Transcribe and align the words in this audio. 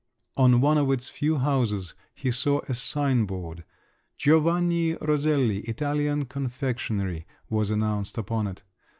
On 0.35 0.61
one 0.61 0.79
of 0.79 0.89
its 0.89 1.09
few 1.09 1.37
houses 1.37 1.93
he 2.15 2.31
saw 2.31 2.61
a 2.61 2.73
signboard: 2.73 3.63
"Giovanni 4.17 4.95
Roselli, 4.95 5.59
Italian 5.69 6.25
confectionery," 6.25 7.27
was 7.51 7.69
announced 7.69 8.17
upon 8.17 8.47
it. 8.47 8.63